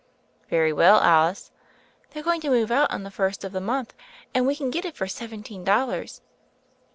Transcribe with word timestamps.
'*Very 0.49 0.73
well, 0.73 0.99
Alice." 0.99 1.51
"They're 2.09 2.23
going 2.23 2.41
to 2.41 2.49
move 2.49 2.71
out 2.71 2.89
on 2.89 3.03
the 3.03 3.11
first 3.11 3.43
of 3.43 3.51
the 3.51 3.61
month, 3.61 3.93
and 4.33 4.47
we 4.47 4.55
can 4.55 4.71
get 4.71 4.83
it 4.83 4.95
for 4.97 5.05
seventeen 5.05 5.63
dol 5.63 5.85
lars. 5.89 6.21